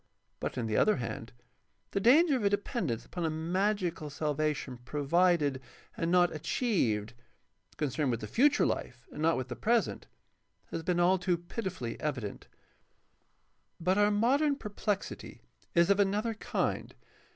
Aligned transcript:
But, 0.39 0.57
on 0.57 0.65
the 0.65 0.77
other 0.77 0.95
hand, 0.95 1.31
the 1.91 1.99
danger 1.99 2.35
of 2.35 2.43
a 2.43 2.49
dependence 2.49 3.05
upon 3.05 3.23
a 3.23 3.29
magical 3.29 4.09
salvation 4.09 4.79
pro 4.83 5.05
vided 5.05 5.59
and 5.95 6.09
not 6.09 6.33
achieved, 6.33 7.13
concerned 7.77 8.09
with 8.09 8.21
the 8.21 8.25
future 8.25 8.65
life 8.65 9.07
and 9.11 9.21
not 9.21 9.37
with 9.37 9.47
the 9.47 9.55
present, 9.55 10.07
has 10.71 10.81
been 10.81 10.99
all 10.99 11.19
too 11.19 11.37
pitifully 11.37 11.99
evident. 12.01 12.47
But 13.79 13.99
our 13.99 14.09
modem 14.09 14.55
perplexity 14.55 15.43
is 15.75 15.91
of 15.91 15.99
another 15.99 16.33
kind. 16.33 16.95